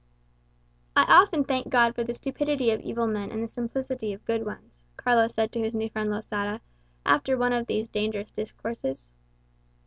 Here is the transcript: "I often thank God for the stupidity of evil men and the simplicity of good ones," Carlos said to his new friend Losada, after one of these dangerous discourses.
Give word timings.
"I 0.95 1.03
often 1.03 1.43
thank 1.43 1.69
God 1.69 1.93
for 1.93 2.03
the 2.03 2.15
stupidity 2.15 2.71
of 2.71 2.81
evil 2.81 3.05
men 3.05 3.31
and 3.31 3.43
the 3.43 3.47
simplicity 3.47 4.13
of 4.13 4.25
good 4.25 4.43
ones," 4.43 4.81
Carlos 4.97 5.35
said 5.35 5.51
to 5.51 5.59
his 5.59 5.75
new 5.75 5.91
friend 5.91 6.09
Losada, 6.09 6.59
after 7.05 7.37
one 7.37 7.53
of 7.53 7.67
these 7.67 7.87
dangerous 7.87 8.31
discourses. 8.31 9.11